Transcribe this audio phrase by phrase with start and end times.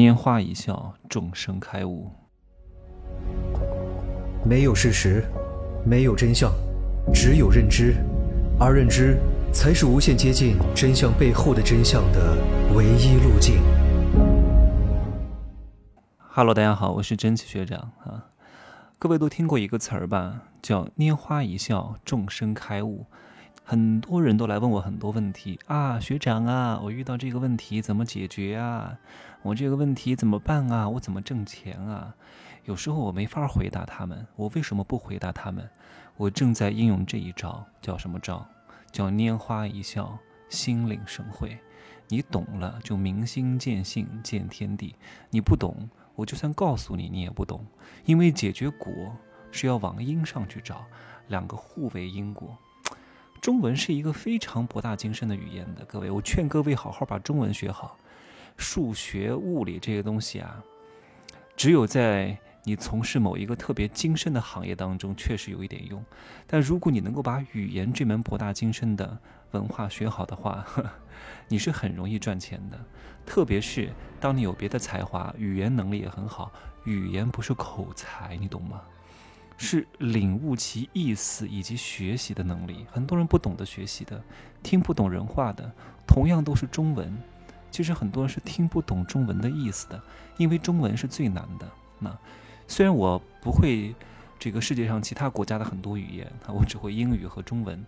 [0.00, 2.10] 拈花一笑，众生开悟。
[4.42, 5.22] 没有事实，
[5.84, 6.50] 没有真相，
[7.12, 7.96] 只有认知，
[8.58, 9.18] 而认知
[9.52, 12.38] 才是无限接近真相背后的真相的
[12.74, 13.60] 唯一路径。
[16.16, 18.30] Hello，大家好，我是真奇学长啊。
[18.98, 23.04] 各位都听过一个词儿吧，叫“拈花一笑，众生开悟”。
[23.70, 28.98] 很多人都来问我很多问题啊，学长啊，我遇到这个问题怎么解决啊？
[29.42, 30.88] 我这个问题怎么办啊？
[30.88, 32.12] 我怎么挣钱啊？
[32.64, 35.70] 有时候我没法回答他们，我为什么不回答他们？
[36.16, 38.44] 我正在应用这一招，叫什么招？
[38.90, 40.18] 叫拈花一笑，
[40.48, 41.56] 心领神会。
[42.08, 44.96] 你懂了，就明心见性见天地；
[45.30, 47.64] 你不懂，我就算告诉你，你也不懂。
[48.04, 48.92] 因为解决果
[49.52, 50.84] 是要往因上去找，
[51.28, 52.58] 两个互为因果。
[53.40, 57.96] 中文是一个非常博大精深的语言的，各位，我劝各位好好把中文学好。
[58.58, 60.62] 数学、物理这些东西啊，
[61.56, 66.04] 只有在你从事某一个特别精深的行业当中，确实有一点用。
[66.46, 69.18] 但如果你能够把语言这门博大精深的
[69.52, 70.66] 文化学好的话，
[71.48, 72.78] 你是很容易赚钱的。
[73.24, 76.52] 特别是当你有别的才华，语言能力也很好，
[76.84, 78.82] 语言不是口才，你懂吗？
[79.62, 82.86] 是领悟其意思以及学习的能力。
[82.90, 84.22] 很多人不懂得学习的，
[84.62, 85.70] 听不懂人话的，
[86.06, 87.14] 同样都是中文。
[87.70, 90.02] 其实很多人是听不懂中文的意思的，
[90.38, 91.70] 因为中文是最难的。
[91.98, 92.18] 那
[92.66, 93.94] 虽然我不会
[94.38, 97.84] 这个世界上其他国家的很多语言，我只会英语和中文，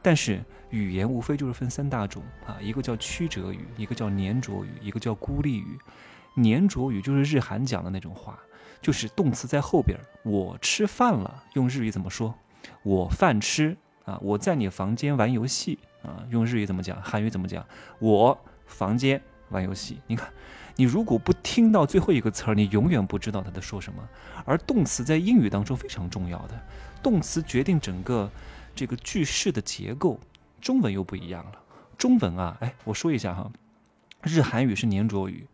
[0.00, 5.76] 但是语言无非就是分三大种啊，一个叫曲折语，一个叫黏着语，一个叫孤立语。
[6.34, 8.38] 黏着语就是日韩讲的那种话。
[8.80, 12.34] 就是动词在后边，我吃饭了，用日语怎么说？
[12.82, 17.00] 我饭吃啊，我在你房间玩游戏啊，用日语怎么讲？
[17.02, 17.64] 韩语怎么讲？
[17.98, 19.20] 我房间
[19.50, 20.00] 玩游戏。
[20.06, 20.30] 你看，
[20.76, 24.02] 你如果不听到最后一个词儿，你永远不知道他在说什么。
[24.44, 26.60] 而动词在英语当中非常重要的，
[27.02, 28.30] 动词决定整个
[28.74, 30.18] 这个句式的结构。
[30.60, 31.52] 中文又不一样了，
[31.96, 33.50] 中文啊，哎，我说一下哈，
[34.22, 35.46] 日韩语是黏着语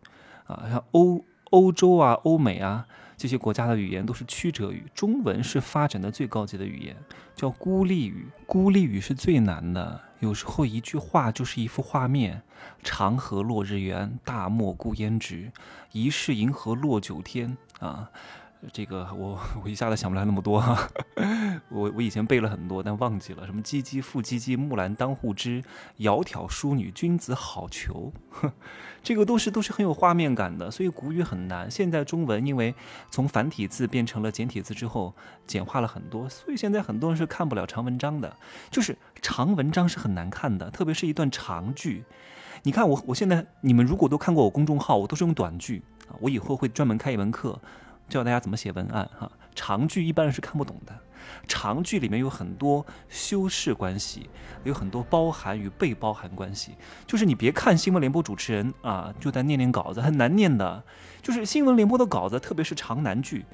[0.47, 2.87] 啊，像欧欧洲啊、欧美啊。
[3.16, 6.97] 这些国家的语言都是曲折语，中文是发展的最高级的语言，
[7.34, 8.26] 叫孤立语。
[8.47, 12.42] 孤立语是最难的，有时候一句话就是一幅画面：
[12.82, 15.50] 长河落日圆，大漠孤烟直，
[15.92, 18.10] 疑是银河落九天啊。
[18.72, 20.88] 这个我我一下子想不来那么多哈，
[21.69, 25.62] 我我以前背了很多，但忘记了什么唧唧复唧唧，木兰当户织，
[25.98, 28.12] 窈窕淑女，君子好逑。
[29.02, 31.70] 这个都是都是很有画面感的，所以古语很难。
[31.70, 32.75] 现在中文因为
[33.10, 35.14] 从繁体字变成了简体字之后，
[35.46, 38.34] 简化了很多，所以现在很多人是看不了长文章的，
[38.70, 42.04] 就是长文章是很难看的，特别是一段长句。
[42.62, 47.60] 你看我我现在你们如果都看过我公众号，我都是用短句啊，我以后会专门开一门课。
[48.09, 50.94] 教大家怎么写文案哈，长句一般人是看不懂的，
[51.48, 54.28] 长句里面有很多修饰关系，
[54.62, 56.72] 有很多包含与被包含关系。
[57.06, 60.82] 就是你别看新闻联播主持人啊，就在念念稿子，很难念的。
[61.22, 63.47] 就是新闻联播的稿子，特别是长难句，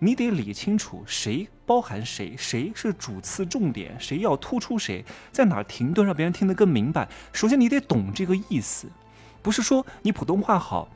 [0.00, 7.08] 你得理清楚谁包含谁，谁是主次重点，谁要突出谁，在哪停顿让别人听得更明白。
[7.32, 8.88] 首先你得懂这个意思，
[9.40, 10.88] 不是说你普通话好。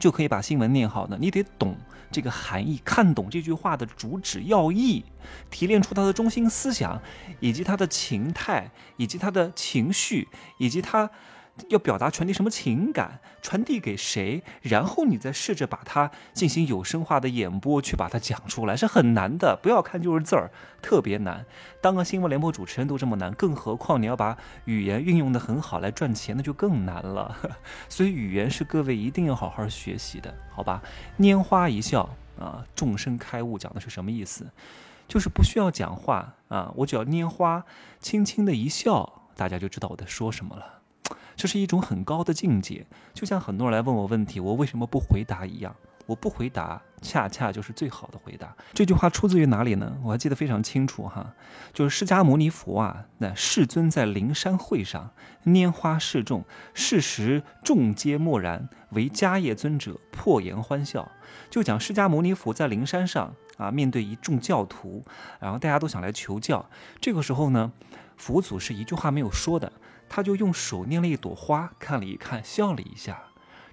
[0.00, 1.76] 就可以把新闻念好的，你得懂
[2.10, 5.04] 这个含义，看懂这句话的主旨要义，
[5.50, 7.00] 提炼出它的中心思想，
[7.40, 10.28] 以及它的情态，以及它的情绪，
[10.58, 11.10] 以及它。
[11.68, 19.56] 要表达传递什么情感，传递给谁，然后你再试着把它进行有声化的演播，去把它讲出来，是很难的。
[19.62, 20.50] 不要看就是字儿，
[20.82, 21.46] 特别难。
[21.80, 27.36] 当个新闻联播主持人都这么难，更何况你要把语言运用的很好来赚钱，那就更难了。
[27.88, 30.82] 所以语言是各位一定要好好学习的，好吧？
[31.18, 34.50] 拈花一笑啊，众生开悟，讲的是什么意思？
[35.06, 37.64] 就是不需要讲话啊，我只要拈花，
[38.00, 40.80] 轻轻的一笑，大家就知道我在说什么了。
[41.36, 45.74] 这是一种很高的境界，就像很多人来问我问题，我为什么不回答一样。
[46.06, 48.54] 我不回答，恰恰就是最好的回答。
[48.74, 49.96] 这句话出自于哪里呢？
[50.04, 51.32] 我还记得非常清楚哈，
[51.72, 55.12] 就是释迦牟尼佛啊，那世尊在灵山会上
[55.46, 56.44] 拈花示众，
[56.74, 61.10] 事时众皆默然，唯迦叶尊者破颜欢笑。
[61.48, 65.02] 就讲释迦牟尼佛在灵山上啊，面对一众教徒，
[65.40, 66.68] 然后大家都想来求教，
[67.00, 67.72] 这个时候呢，
[68.18, 69.72] 佛祖是一句话没有说的。
[70.08, 73.22] 他就用手捏了一朵花，看了一看，笑了一下。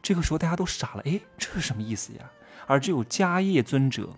[0.02, 2.32] 这个时候大家都傻了，哎，这是什么意思呀？
[2.68, 4.10] 而只有迦叶尊者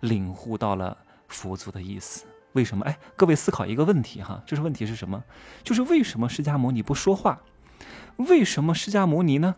[0.00, 0.96] 领悟到了
[1.28, 2.24] 佛祖的意思。
[2.52, 2.84] 为什么？
[2.84, 5.22] 哎，各位思考一个问题哈，这是问题是什么？
[5.62, 7.40] 就是为什么释迦牟尼不说话？
[8.16, 9.56] 为什么释迦牟尼呢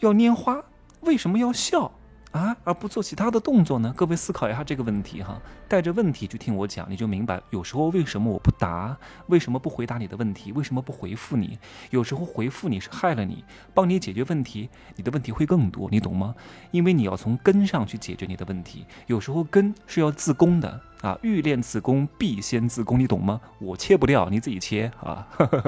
[0.00, 0.62] 要拈花？
[1.00, 1.92] 为什么要笑？
[2.34, 3.94] 啊，而不做其他的动作呢？
[3.96, 8.96] 各位思考一下这个问题哈，带着问题去听我讲，你就明白有时候为什么我不答，
[9.28, 11.56] 为什么不回答你的问题，为什么不回复你？
[11.90, 16.34] 有时候回复你是害了你，帮你解决问题，你的问题会更多，你懂吗？
[16.72, 23.40] 因为你要从根上去解决你的问题，有时候根是要自宫的啊，欲练此功，必先自宫，你懂吗？
[23.60, 25.24] 我切不掉，你自己切啊，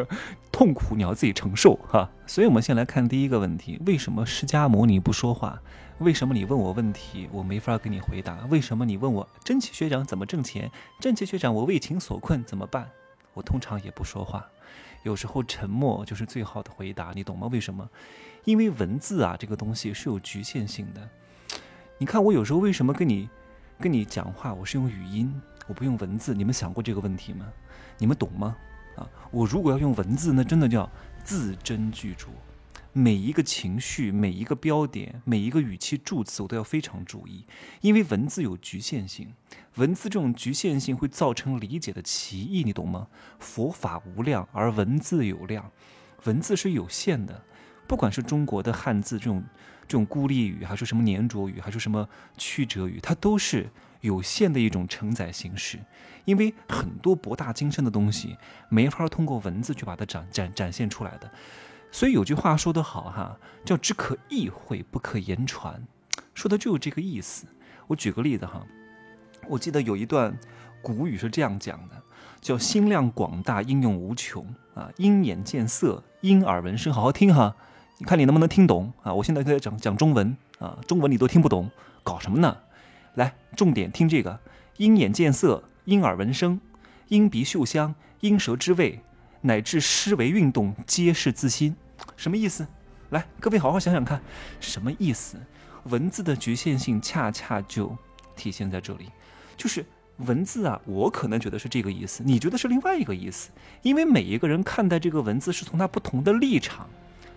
[0.51, 2.11] 痛苦你要自己承受哈。
[2.29, 5.63] 所以我们先来看第一个问题：为什么释迦牟尼不说话？
[5.99, 8.45] 为什么你问我问题，我没法给你回答？
[8.51, 10.71] 为什么你问我真奇学长怎么挣钱？
[11.01, 12.91] 真奇学长，我为情所困怎么办？
[13.33, 14.45] 我通常也不说话，
[15.05, 17.49] 有时候沉默就是最好的回答，你懂吗？
[17.51, 17.89] 为什么？
[18.45, 21.09] 因为文字啊，这个东西是有局限性的。
[21.99, 23.29] 你看我有时候为什么跟你
[23.79, 25.33] 跟你讲话，我是用语音，
[25.69, 26.35] 我不用文字。
[26.35, 27.47] 你们想过这个问题吗？
[27.99, 28.57] 你们懂吗？
[28.97, 30.91] 啊，我如果要用文字，那真的叫
[31.27, 32.29] 字斟句酌。
[32.93, 37.45] 每一个情绪、每一个标点、每一个语气助词，我都要非常注意，
[37.81, 39.35] 因为文字有局限性，
[39.75, 43.09] 文字这种局限性会造成理解的歧义，你懂吗？
[43.41, 45.71] 佛法无量，而文字有量，
[46.25, 47.43] 文字是有限的，
[47.89, 49.45] 不管是中国的汉字这种
[49.89, 52.09] 这种孤立语，还是什么黏着语，还是什么
[52.39, 53.69] 曲折语，它都是
[54.01, 55.79] 有限的一种承载形式，
[56.25, 58.37] 因为很多博大精深的东西
[58.69, 61.31] 没法通过文字去把它展展展现出来的。
[61.91, 65.83] 所以有句话说得好哈，叫“只可意会，不可言传”，
[66.35, 67.47] 说的就是这个意思。
[67.87, 68.67] 我举个例子哈，
[69.49, 70.37] 我记得有一段
[70.83, 71.95] 古语是这样讲的，
[72.41, 74.45] 叫“心量广大，应用无穷
[74.75, 76.93] 啊，鹰眼见色，因耳闻声”。
[76.93, 77.55] 好好听哈，
[77.99, 79.15] 你看你能不能听懂啊？
[79.15, 81.71] 我现在在讲讲中文啊，中文你都听不懂，
[82.03, 82.57] 搞什么呢？
[83.17, 84.39] 来，重点听这个：
[84.77, 86.61] 鹰眼见色，因耳闻声，
[87.09, 89.01] 鹰鼻嗅香，因舌知味，
[89.41, 91.75] 乃至诗为运动，皆是自心。
[92.15, 92.67] 什么意思？
[93.09, 94.21] 来，各位好好想想看，
[94.61, 95.39] 什么意思？
[95.85, 97.97] 文字的局限性恰恰就
[98.37, 99.09] 体现在这里，
[99.57, 99.87] 就是
[100.19, 106.87] 文字啊，我可能觉得是这个意思，你觉得是另外一个意思，因为每一个人看待这个文字是从他不同的立场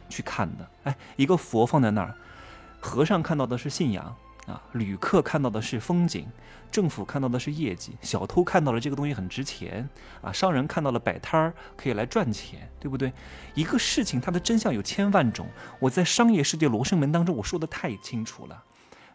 [0.09, 0.69] 去看的。
[0.83, 2.13] 哎，一个佛放在那儿，
[2.81, 4.13] 和尚看到的是信仰。
[4.49, 6.27] 啊，旅客看到的是风景，
[6.71, 9.87] 政府看到的是业绩，小偷看到了这个东西很值钱
[10.23, 13.13] 啊，商人看到了摆摊儿可以来赚钱，对不对？
[13.53, 15.47] 一个事情它的真相有千万种，
[15.79, 18.63] 我在商业世界罗生门当中我说的太清楚了，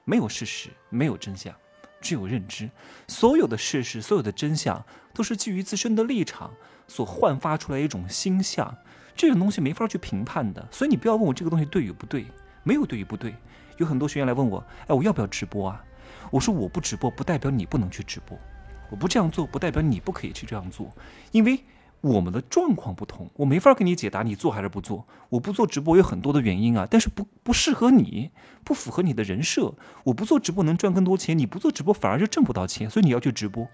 [0.05, 1.53] 没有事实，没有真相，
[2.01, 2.71] 只有认知。
[3.09, 6.53] 所有的事实，所有的真相，都是基于自身的立场
[6.87, 8.73] 所焕发出来一种心象，
[9.17, 10.65] 这种东西没法去评判的。
[10.71, 12.27] 所以你不要问我这个东西对与不对，
[12.63, 13.35] 没有对与不对。
[13.79, 15.85] 有很多学员来问我，哎，我要不要直播啊？
[16.31, 18.37] 我说我不直播，不代表你不能去直播；
[18.91, 20.91] 我不这样做，不代表你不可以去这样做。
[21.33, 21.61] 因为
[22.01, 25.07] 我们的状况不同，我没法给你解答你做还是不做。
[25.29, 28.31] 我不做直播有很多的原因啊，但是不不适合你，
[28.65, 29.75] 不符合你的人设。
[30.05, 33.69] 我不做直播能赚更多钱，你不做直播反而就挣不到钱，所以你要去直播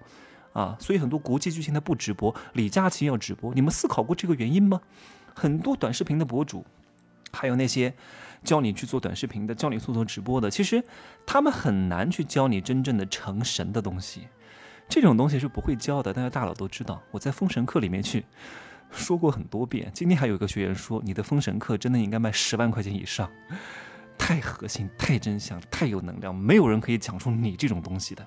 [0.52, 0.76] 啊。
[0.80, 4.80] 所以很多国际巨星他不直播，李佳琦要直播，你们思考过这个原因吗？
[5.34, 6.64] 很多短视频的博主，
[7.32, 7.94] 还有那些。
[8.42, 10.82] 教你去做短视频的，教你做做直播的，其实
[11.26, 14.28] 他们很难去教你真正的成神的东西，
[14.88, 16.12] 这种东西是不会教的。
[16.12, 18.24] 但是大佬都知道，我在封神课里面去
[18.90, 19.90] 说过很多遍。
[19.94, 23.30] 今天还有一个学员说，你的封神课真的应该卖十万块钱以上，
[24.18, 28.26] 太核心、太真相、太有能量，没有人可以讲出你这种东西的。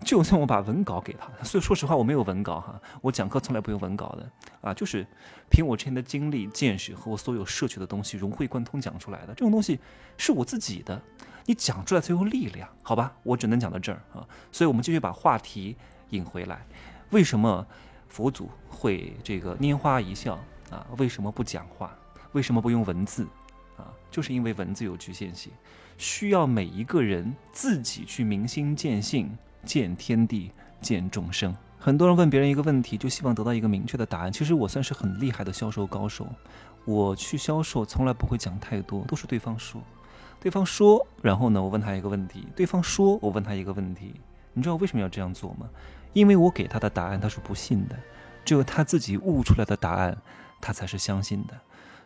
[0.00, 5.06] 就算我把文稿给他， 所以说实话我没有文稿哈，我讲课从来不用文稿的啊，就是
[5.50, 9.28] 凭我之前的经历、见识和我所有摄取的东西融会贯通讲出来的。
[9.28, 9.78] 这种东西
[10.16, 11.00] 是我自己的，
[11.46, 13.14] 你讲出来才有力量，好吧？
[13.22, 15.76] 我只能讲到这儿啊，所以我们继续把话题
[16.10, 16.66] 引回来。
[17.10, 17.66] 为什么
[18.08, 20.38] 佛祖会这个拈花一笑
[20.70, 20.86] 啊？
[20.98, 21.96] 为什么不讲话？
[22.32, 23.26] 为什么不用文字
[23.76, 23.86] 啊？
[24.10, 25.52] 就是因为文字有局限性，
[25.96, 29.36] 需要每一个人自己去明心见性。
[29.64, 31.54] 见天地，见众生。
[31.78, 34.32] 很多人问别人一个问题，就希望得到一个明确的答案。
[34.32, 36.26] 其实我算是很厉害的销售高手。
[36.86, 39.82] 我去销售，从来不会讲太多，都是对方说，
[40.40, 44.14] 对方说，然后呢，我问他一个问题，对方说，我问他一个问题。
[44.54, 45.68] 你知道为什么要这样做吗？
[46.12, 47.96] 因为我给他的答案他是不信的，
[48.44, 50.16] 只有他自己悟出来的答案，
[50.60, 51.54] 他才是相信的。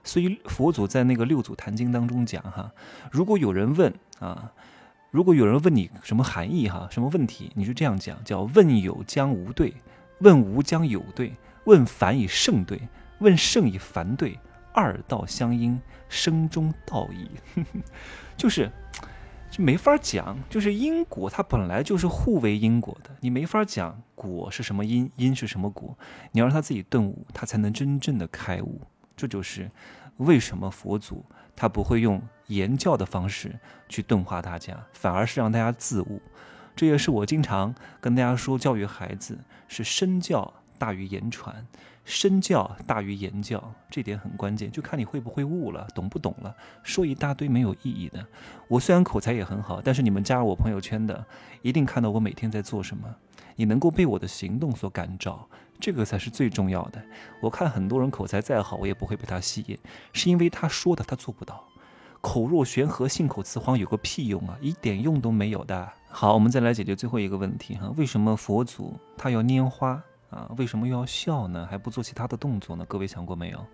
[0.03, 2.73] 所以佛祖在那个六祖坛经当中讲哈，
[3.12, 4.53] 如果有人问啊。
[5.11, 9.75] 如果有人问你什么含义哈，什么问题，你就这样讲，叫问有将无对，
[10.21, 11.35] 问无将有对，
[11.65, 12.81] 问凡以圣对，
[13.19, 14.38] 问圣以凡对，
[14.75, 17.31] 二道相应，生中道义，
[18.37, 18.71] 就是，
[19.50, 25.97] 就没法讲，就是因果它本来就是互为因果的，你没法讲果是什么因，因是什么果，
[26.33, 28.83] 你要让他自己顿悟，他才能真正的开悟，
[29.17, 29.71] 这就是
[30.19, 31.25] 为什么佛祖
[31.57, 36.21] 他不会用言教的方式去钝化大家，反而是让大家自悟。
[36.76, 41.67] 这也是我经常跟大家说，教育孩子是身教大于言传，
[42.05, 46.55] 身教大于言教，这点很关键，就看你会不会悟了，懂不懂了。
[46.85, 48.25] 说一大堆没有意义的。
[48.69, 51.26] 我虽然口才也很好，但是你们加入我朋友圈的，
[51.62, 53.12] 一定看到我每天在做什么。
[53.57, 55.49] 你能够被我的行动所感召，
[55.81, 57.02] 这个才是最重要的。
[57.43, 59.76] 我看很多人口才再好，我也不会被他吸引，
[60.12, 61.67] 是因为他说的他做不到。
[62.21, 65.93] 口若悬河、信口雌黄有个屁用啊，一点用都没有的。
[66.09, 70.51] 好，我们再来解决最后一个问题哈，为什么佛祖他要拈花啊？
[70.57, 71.67] 为什么又要笑呢？
[71.71, 72.85] 还不做其他的动作呢？
[72.87, 73.65] 各位想过没有？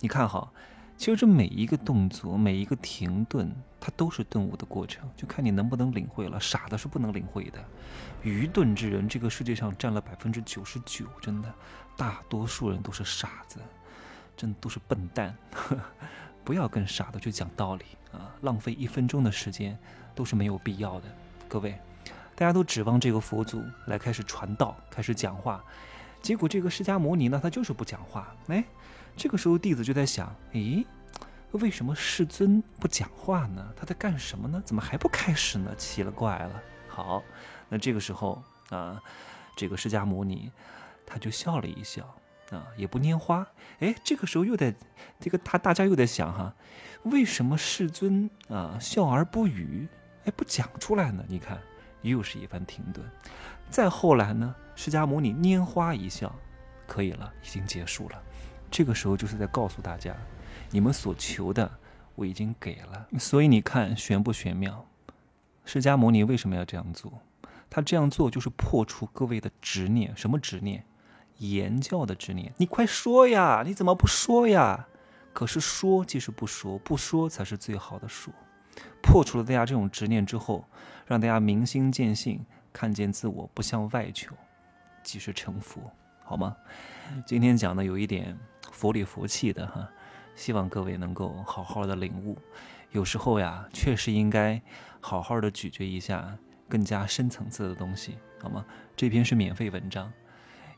[0.00, 0.50] 你看哈。
[0.96, 6.38] 其实这每一个动作，每一个停顿，它都是顿悟的过程，就看你能不能领会了。
[6.38, 7.58] 傻的是不能领会的，
[8.22, 11.52] 愚钝之人，这个世界上占了百分之九十九，真的，
[11.96, 13.58] 大多数人都是傻子，
[14.36, 15.36] 真都是笨蛋。
[16.44, 19.78] 不要跟傻的去讲道理啊，浪费一分钟的时间
[20.14, 21.08] 都是没有必要的。
[21.48, 21.78] 各位，
[22.34, 25.64] 大家都指望这个佛祖来开始传道，开始讲话，
[26.20, 28.64] 结果这个释迦牟尼呢，他就是不讲话，哎。
[29.16, 30.84] 这个时候，弟子就在想：咦，
[31.52, 33.72] 为什么世尊不讲话呢？
[33.76, 34.60] 他在干什么呢？
[34.66, 35.72] 怎么还不开始呢？
[35.76, 36.60] 奇了怪了。
[36.88, 37.22] 好，
[37.68, 39.00] 那这个时候啊，
[39.56, 40.50] 这个释迦牟尼
[41.06, 42.12] 他就笑了一笑
[42.50, 43.46] 啊，也不拈花。
[43.80, 44.74] 哎，这个时候又在
[45.18, 46.54] 这个他大家又在想哈，
[47.04, 49.88] 为什么世尊啊笑而不语？
[50.24, 51.24] 哎，不讲出来呢？
[51.28, 51.60] 你看，
[52.02, 53.04] 又是一番停顿。
[53.70, 56.34] 再后来呢，释迦牟尼拈花一笑，
[56.86, 58.22] 可以了，已经结束了。
[58.70, 60.14] 这个时候就是在告诉大家，
[60.70, 61.70] 你们所求的
[62.14, 64.86] 我已经给了，所以你看玄不玄妙？
[65.64, 67.20] 释迦牟尼为什么要这样做？
[67.70, 70.84] 他这样做就是破除各位的执念，什么执念？
[71.38, 72.52] 言教的执念。
[72.56, 73.62] 你快说呀！
[73.64, 74.86] 你怎么不说呀？
[75.32, 78.32] 可是说即是不说，不说才是最好的说。
[79.02, 80.64] 破除了大家这种执念之后，
[81.06, 84.34] 让大家明心见性，看见自我不向外求，
[85.02, 85.80] 即是成佛，
[86.22, 86.56] 好吗？
[87.26, 88.38] 今天讲的有一点。
[88.72, 89.88] 佛里佛气的哈，
[90.34, 92.36] 希望各位能够好好的领悟。
[92.90, 94.60] 有时候呀，确实应该
[95.00, 96.36] 好好的咀嚼一下
[96.68, 98.64] 更加深层次的东西，好吗？
[98.96, 100.12] 这篇是免费文章，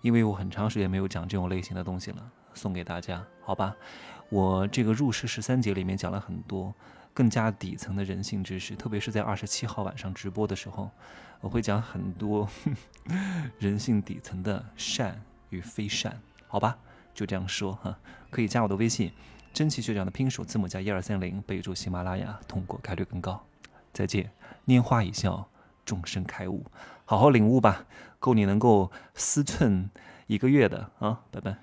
[0.07, 3.75] 因为我很长时间没有讲这种类型的东西了，送给大家，好吧？
[4.29, 6.73] 我这个入世十三节里面讲了很多
[7.13, 10.89] 更加底层的人性知识，特别是在二十七号晚上直播的时候，
[11.41, 12.49] 我会讲很多
[13.59, 15.21] 人性底层的善
[15.51, 16.79] 与非善，好吧？
[17.13, 17.99] 就这样说哈，
[18.31, 19.11] 可以加我的微信，
[19.53, 23.45] 真奇学长的拼手字母加一二三零，备注喜马拉雅，通过概率更高。
[23.93, 24.31] 再见，
[24.67, 25.49] 拈花一笑，
[25.85, 26.65] 众生开悟，
[27.07, 27.87] 好好领悟吧，
[28.19, 29.89] 够你能够思忖
[30.27, 31.55] 一个月的啊，拜拜。